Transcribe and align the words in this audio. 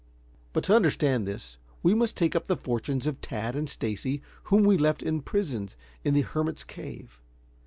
But 0.51 0.63
to 0.63 0.75
understand 0.75 1.27
this, 1.27 1.59
we 1.83 1.93
must 1.93 2.17
take 2.17 2.35
up 2.35 2.47
the 2.47 2.55
fortunes 2.57 3.05
of 3.05 3.21
Tad 3.21 3.55
and 3.55 3.69
Stacy, 3.69 4.23
whom 4.45 4.63
we 4.63 4.75
left 4.75 5.03
imprisoned 5.03 5.75
in 6.03 6.15
the 6.15 6.21
hermit's 6.21 6.63
cave. 6.63 7.21